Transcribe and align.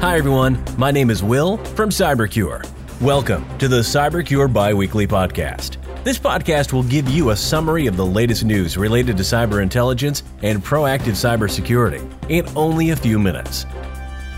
Hi, 0.00 0.16
everyone. 0.16 0.64
My 0.78 0.90
name 0.90 1.10
is 1.10 1.22
Will 1.22 1.58
from 1.58 1.90
CyberCure. 1.90 2.66
Welcome 3.02 3.46
to 3.58 3.68
the 3.68 3.80
CyberCure 3.80 4.50
Biweekly 4.50 5.06
Podcast. 5.06 5.76
This 6.04 6.18
podcast 6.18 6.72
will 6.72 6.84
give 6.84 7.06
you 7.10 7.30
a 7.30 7.36
summary 7.36 7.86
of 7.86 7.98
the 7.98 8.06
latest 8.06 8.42
news 8.42 8.78
related 8.78 9.18
to 9.18 9.22
cyber 9.22 9.62
intelligence 9.62 10.22
and 10.40 10.64
proactive 10.64 11.18
cybersecurity 11.18 12.02
in 12.30 12.48
only 12.56 12.90
a 12.90 12.96
few 12.96 13.18
minutes. 13.18 13.64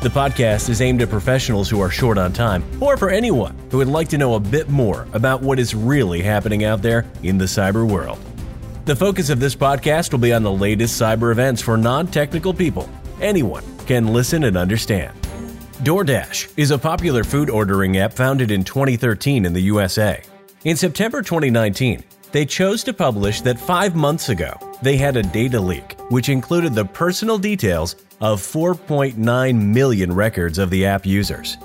The 0.00 0.10
podcast 0.10 0.68
is 0.68 0.80
aimed 0.80 1.02
at 1.02 1.10
professionals 1.10 1.68
who 1.68 1.80
are 1.80 1.90
short 1.90 2.18
on 2.18 2.32
time, 2.32 2.62
or 2.80 2.96
for 2.96 3.10
anyone 3.10 3.58
who 3.72 3.78
would 3.78 3.88
like 3.88 4.06
to 4.10 4.18
know 4.18 4.34
a 4.34 4.40
bit 4.40 4.68
more 4.68 5.08
about 5.12 5.42
what 5.42 5.58
is 5.58 5.74
really 5.74 6.22
happening 6.22 6.62
out 6.62 6.82
there 6.82 7.04
in 7.24 7.36
the 7.36 7.46
cyber 7.46 7.84
world. 7.84 8.20
The 8.84 8.94
focus 8.94 9.28
of 9.28 9.40
this 9.40 9.56
podcast 9.56 10.12
will 10.12 10.20
be 10.20 10.32
on 10.32 10.44
the 10.44 10.52
latest 10.52 11.02
cyber 11.02 11.32
events 11.32 11.60
for 11.60 11.76
non 11.76 12.06
technical 12.06 12.54
people. 12.54 12.88
Anyone 13.20 13.64
can 13.86 14.12
listen 14.12 14.44
and 14.44 14.56
understand. 14.56 15.27
DoorDash 15.78 16.54
is 16.56 16.72
a 16.72 16.78
popular 16.78 17.22
food 17.22 17.48
ordering 17.48 17.98
app 17.98 18.12
founded 18.12 18.50
in 18.50 18.64
2013 18.64 19.46
in 19.46 19.52
the 19.52 19.60
USA. 19.62 20.20
In 20.64 20.76
September 20.76 21.22
2019, 21.22 22.02
they 22.32 22.44
chose 22.44 22.82
to 22.82 22.92
publish 22.92 23.42
that 23.42 23.60
five 23.60 23.94
months 23.94 24.28
ago 24.28 24.58
they 24.82 24.96
had 24.96 25.16
a 25.16 25.22
data 25.22 25.60
leak, 25.60 25.96
which 26.10 26.30
included 26.30 26.74
the 26.74 26.84
personal 26.84 27.38
details 27.38 27.94
of 28.20 28.42
4.9 28.42 29.54
million 29.72 30.12
records 30.12 30.58
of 30.58 30.68
the 30.70 30.84
app 30.84 31.06
users. 31.06 31.56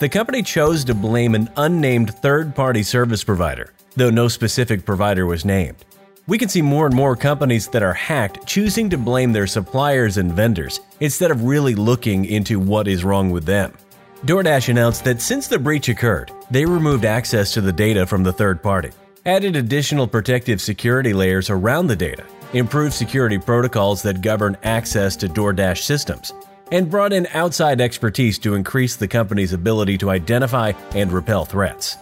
The 0.00 0.08
company 0.08 0.42
chose 0.42 0.84
to 0.84 0.94
blame 0.94 1.36
an 1.36 1.48
unnamed 1.56 2.16
third 2.16 2.52
party 2.52 2.82
service 2.82 3.22
provider, 3.22 3.72
though 3.94 4.10
no 4.10 4.26
specific 4.26 4.84
provider 4.84 5.24
was 5.24 5.44
named. 5.44 5.85
We 6.28 6.38
can 6.38 6.48
see 6.48 6.62
more 6.62 6.86
and 6.86 6.94
more 6.94 7.14
companies 7.14 7.68
that 7.68 7.84
are 7.84 7.92
hacked 7.92 8.46
choosing 8.46 8.90
to 8.90 8.98
blame 8.98 9.32
their 9.32 9.46
suppliers 9.46 10.16
and 10.16 10.32
vendors 10.32 10.80
instead 10.98 11.30
of 11.30 11.44
really 11.44 11.76
looking 11.76 12.24
into 12.24 12.58
what 12.58 12.88
is 12.88 13.04
wrong 13.04 13.30
with 13.30 13.44
them. 13.44 13.72
DoorDash 14.24 14.68
announced 14.68 15.04
that 15.04 15.20
since 15.20 15.46
the 15.46 15.58
breach 15.58 15.88
occurred, 15.88 16.32
they 16.50 16.64
removed 16.64 17.04
access 17.04 17.52
to 17.52 17.60
the 17.60 17.72
data 17.72 18.04
from 18.06 18.24
the 18.24 18.32
third 18.32 18.60
party, 18.60 18.90
added 19.24 19.54
additional 19.54 20.08
protective 20.08 20.60
security 20.60 21.12
layers 21.12 21.48
around 21.48 21.86
the 21.86 21.94
data, 21.94 22.24
improved 22.54 22.94
security 22.94 23.38
protocols 23.38 24.02
that 24.02 24.20
govern 24.20 24.56
access 24.64 25.14
to 25.16 25.28
DoorDash 25.28 25.82
systems, 25.82 26.32
and 26.72 26.90
brought 26.90 27.12
in 27.12 27.28
outside 27.34 27.80
expertise 27.80 28.36
to 28.40 28.54
increase 28.56 28.96
the 28.96 29.06
company's 29.06 29.52
ability 29.52 29.96
to 29.98 30.10
identify 30.10 30.72
and 30.96 31.12
repel 31.12 31.44
threats. 31.44 31.98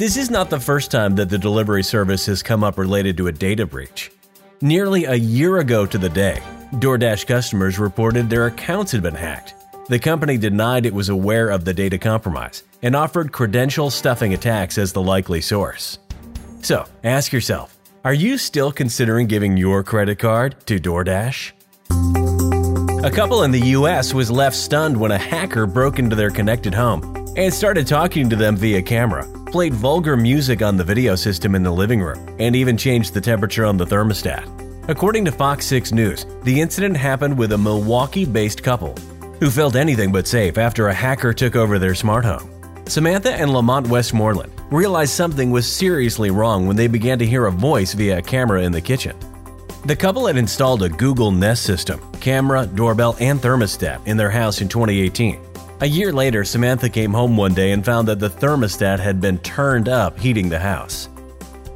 This 0.00 0.16
is 0.16 0.30
not 0.30 0.48
the 0.48 0.58
first 0.58 0.90
time 0.90 1.14
that 1.16 1.28
the 1.28 1.36
delivery 1.36 1.82
service 1.82 2.24
has 2.24 2.42
come 2.42 2.64
up 2.64 2.78
related 2.78 3.18
to 3.18 3.26
a 3.26 3.32
data 3.32 3.66
breach. 3.66 4.10
Nearly 4.62 5.04
a 5.04 5.14
year 5.14 5.58
ago 5.58 5.84
to 5.84 5.98
the 5.98 6.08
day, 6.08 6.40
DoorDash 6.76 7.26
customers 7.26 7.78
reported 7.78 8.30
their 8.30 8.46
accounts 8.46 8.92
had 8.92 9.02
been 9.02 9.14
hacked. 9.14 9.52
The 9.90 9.98
company 9.98 10.38
denied 10.38 10.86
it 10.86 10.94
was 10.94 11.10
aware 11.10 11.50
of 11.50 11.66
the 11.66 11.74
data 11.74 11.98
compromise 11.98 12.64
and 12.80 12.96
offered 12.96 13.30
credential 13.30 13.90
stuffing 13.90 14.32
attacks 14.32 14.78
as 14.78 14.94
the 14.94 15.02
likely 15.02 15.42
source. 15.42 15.98
So, 16.62 16.86
ask 17.04 17.30
yourself 17.30 17.76
are 18.02 18.14
you 18.14 18.38
still 18.38 18.72
considering 18.72 19.26
giving 19.26 19.58
your 19.58 19.84
credit 19.84 20.18
card 20.18 20.56
to 20.64 20.80
DoorDash? 20.80 21.52
A 23.04 23.10
couple 23.10 23.42
in 23.42 23.50
the 23.50 23.76
US 23.76 24.14
was 24.14 24.30
left 24.30 24.56
stunned 24.56 24.98
when 24.98 25.12
a 25.12 25.18
hacker 25.18 25.66
broke 25.66 25.98
into 25.98 26.16
their 26.16 26.30
connected 26.30 26.72
home 26.72 27.34
and 27.36 27.52
started 27.52 27.86
talking 27.86 28.30
to 28.30 28.36
them 28.36 28.56
via 28.56 28.80
camera, 28.80 29.26
played 29.50 29.74
vulgar 29.74 30.16
music 30.16 30.62
on 30.62 30.76
the 30.76 30.84
video 30.84 31.14
system 31.14 31.54
in 31.54 31.62
the 31.62 31.70
living 31.70 32.00
room, 32.00 32.34
and 32.38 32.54
even 32.54 32.76
changed 32.76 33.14
the 33.14 33.20
temperature 33.20 33.64
on 33.64 33.76
the 33.76 33.86
thermostat. 33.86 34.46
According 34.88 35.24
to 35.26 35.32
Fox 35.32 35.66
6 35.66 35.92
News, 35.92 36.26
the 36.42 36.60
incident 36.60 36.96
happened 36.96 37.36
with 37.36 37.52
a 37.52 37.58
Milwaukee 37.58 38.24
based 38.24 38.62
couple 38.62 38.96
who 39.40 39.50
felt 39.50 39.76
anything 39.76 40.12
but 40.12 40.26
safe 40.26 40.58
after 40.58 40.88
a 40.88 40.94
hacker 40.94 41.32
took 41.32 41.56
over 41.56 41.78
their 41.78 41.94
smart 41.94 42.24
home. 42.24 42.50
Samantha 42.86 43.32
and 43.32 43.52
Lamont 43.52 43.88
Westmoreland 43.88 44.52
realized 44.70 45.12
something 45.12 45.50
was 45.50 45.70
seriously 45.70 46.30
wrong 46.30 46.66
when 46.66 46.76
they 46.76 46.88
began 46.88 47.18
to 47.18 47.26
hear 47.26 47.46
a 47.46 47.52
voice 47.52 47.94
via 47.94 48.18
a 48.18 48.22
camera 48.22 48.62
in 48.62 48.72
the 48.72 48.80
kitchen. 48.80 49.16
The 49.84 49.96
couple 49.96 50.26
had 50.26 50.36
installed 50.36 50.82
a 50.82 50.88
Google 50.88 51.30
Nest 51.30 51.62
system, 51.62 52.00
camera, 52.20 52.66
doorbell, 52.66 53.16
and 53.20 53.40
thermostat 53.40 54.06
in 54.06 54.16
their 54.16 54.30
house 54.30 54.60
in 54.60 54.68
2018. 54.68 55.49
A 55.82 55.86
year 55.86 56.12
later, 56.12 56.44
Samantha 56.44 56.90
came 56.90 57.10
home 57.10 57.38
one 57.38 57.54
day 57.54 57.72
and 57.72 57.82
found 57.82 58.06
that 58.08 58.18
the 58.18 58.28
thermostat 58.28 58.98
had 59.00 59.18
been 59.18 59.38
turned 59.38 59.88
up, 59.88 60.18
heating 60.18 60.50
the 60.50 60.58
house. 60.58 61.08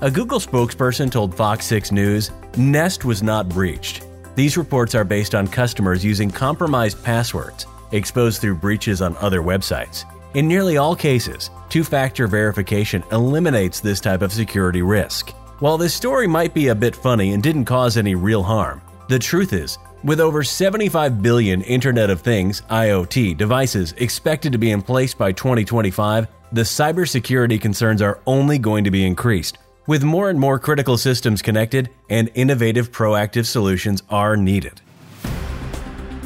A 0.00 0.10
Google 0.10 0.38
spokesperson 0.38 1.12
told 1.12 1.34
Fox 1.34 1.66
6 1.66 1.92
News 1.92 2.30
Nest 2.56 3.04
was 3.04 3.22
not 3.22 3.50
breached. 3.50 4.06
These 4.36 4.56
reports 4.56 4.94
are 4.94 5.04
based 5.04 5.34
on 5.34 5.46
customers 5.46 6.02
using 6.02 6.30
compromised 6.30 7.04
passwords 7.04 7.66
exposed 7.92 8.40
through 8.40 8.54
breaches 8.54 9.02
on 9.02 9.18
other 9.18 9.42
websites. 9.42 10.04
In 10.32 10.48
nearly 10.48 10.78
all 10.78 10.96
cases, 10.96 11.50
two 11.68 11.84
factor 11.84 12.26
verification 12.26 13.04
eliminates 13.12 13.80
this 13.80 14.00
type 14.00 14.22
of 14.22 14.32
security 14.32 14.80
risk. 14.80 15.30
While 15.58 15.76
this 15.76 15.92
story 15.92 16.26
might 16.26 16.54
be 16.54 16.68
a 16.68 16.74
bit 16.74 16.96
funny 16.96 17.32
and 17.32 17.42
didn't 17.42 17.66
cause 17.66 17.98
any 17.98 18.14
real 18.14 18.42
harm, 18.42 18.80
the 19.08 19.18
truth 19.18 19.52
is 19.52 19.76
with 20.02 20.20
over 20.20 20.42
75 20.42 21.22
billion 21.22 21.62
Internet 21.62 22.10
of 22.10 22.20
Things 22.20 22.62
IoT 22.70 23.36
devices 23.36 23.92
expected 23.98 24.52
to 24.52 24.58
be 24.58 24.70
in 24.70 24.82
place 24.82 25.14
by 25.14 25.32
2025, 25.32 26.28
the 26.52 26.62
cybersecurity 26.62 27.60
concerns 27.60 28.02
are 28.02 28.20
only 28.26 28.58
going 28.58 28.84
to 28.84 28.90
be 28.90 29.06
increased. 29.06 29.58
With 29.86 30.04
more 30.04 30.30
and 30.30 30.38
more 30.38 30.58
critical 30.58 30.98
systems 30.98 31.42
connected, 31.42 31.90
and 32.08 32.30
innovative 32.34 32.92
proactive 32.92 33.46
solutions 33.46 34.02
are 34.08 34.36
needed. 34.36 34.80